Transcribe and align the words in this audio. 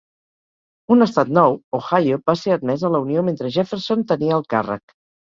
Un 0.93 1.05
estat 1.05 1.29
nou, 1.37 1.57
Ohio, 1.79 2.17
va 2.29 2.35
ser 2.45 2.55
admès 2.55 2.87
a 2.89 2.91
la 2.95 3.03
Unió 3.05 3.25
mentre 3.29 3.53
Jefferson 3.59 4.03
tenia 4.15 4.39
el 4.39 4.43
càrrec. 4.57 4.97